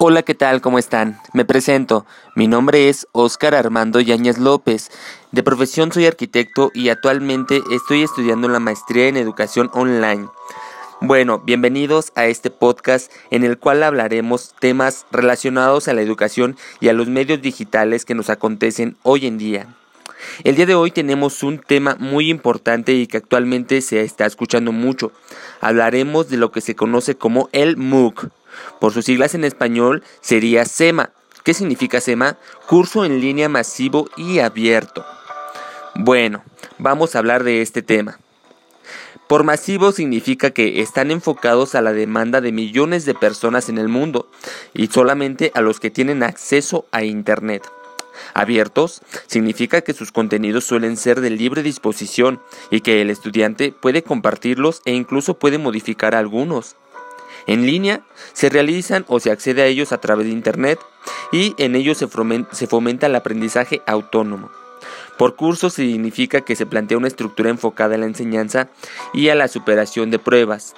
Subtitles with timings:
[0.00, 0.60] Hola, ¿qué tal?
[0.60, 1.18] ¿Cómo están?
[1.32, 2.06] Me presento.
[2.36, 4.92] Mi nombre es Óscar Armando Yáñez López.
[5.32, 10.28] De profesión soy arquitecto y actualmente estoy estudiando la maestría en educación online.
[11.00, 16.90] Bueno, bienvenidos a este podcast en el cual hablaremos temas relacionados a la educación y
[16.90, 19.66] a los medios digitales que nos acontecen hoy en día.
[20.44, 24.70] El día de hoy tenemos un tema muy importante y que actualmente se está escuchando
[24.70, 25.10] mucho.
[25.60, 28.28] Hablaremos de lo que se conoce como el MOOC
[28.80, 31.10] por sus siglas en español sería SEMA.
[31.44, 32.36] ¿Qué significa SEMA?
[32.66, 35.04] Curso en línea masivo y abierto.
[35.94, 36.42] Bueno,
[36.78, 38.18] vamos a hablar de este tema.
[39.28, 43.88] Por masivo significa que están enfocados a la demanda de millones de personas en el
[43.88, 44.30] mundo
[44.72, 47.68] y solamente a los que tienen acceso a Internet.
[48.32, 54.02] Abiertos significa que sus contenidos suelen ser de libre disposición y que el estudiante puede
[54.02, 56.76] compartirlos e incluso puede modificar algunos.
[57.46, 58.02] En línea
[58.32, 60.78] se realizan o se accede a ellos a través de Internet
[61.32, 64.50] y en ellos se fomenta, el aprendizaje autónomo.
[65.16, 68.68] Por curso significa que se plantea una estructura enfocada en la enseñanza
[69.12, 70.74] y a la superación de pruebas.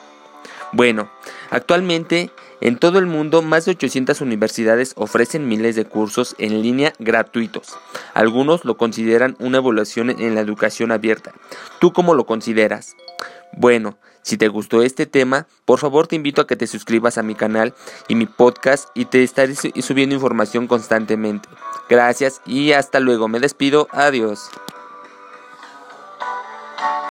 [0.73, 1.11] Bueno,
[1.51, 6.93] actualmente en todo el mundo más de 800 universidades ofrecen miles de cursos en línea
[6.99, 7.77] gratuitos.
[8.15, 11.33] Algunos lo consideran una evaluación en la educación abierta.
[11.81, 12.97] ¿Tú cómo lo consideras?
[13.53, 17.23] Bueno, si te gustó este tema, por favor te invito a que te suscribas a
[17.23, 17.75] mi canal
[18.09, 21.49] y mi podcast y te estaré subiendo información constantemente.
[21.89, 23.29] Gracias y hasta luego.
[23.29, 23.89] Me despido.
[23.93, 24.51] Adiós.